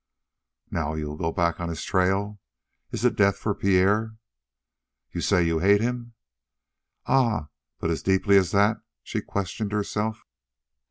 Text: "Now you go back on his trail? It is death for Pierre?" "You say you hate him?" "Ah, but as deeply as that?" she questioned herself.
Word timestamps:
"Now 0.71 0.95
you 0.95 1.15
go 1.15 1.31
back 1.31 1.59
on 1.59 1.69
his 1.69 1.83
trail? 1.83 2.39
It 2.91 3.03
is 3.05 3.11
death 3.13 3.37
for 3.37 3.53
Pierre?" 3.53 4.15
"You 5.11 5.21
say 5.21 5.43
you 5.43 5.59
hate 5.59 5.79
him?" 5.79 6.15
"Ah, 7.05 7.49
but 7.79 7.91
as 7.91 8.01
deeply 8.01 8.35
as 8.35 8.49
that?" 8.49 8.77
she 9.03 9.21
questioned 9.21 9.71
herself. 9.71 10.23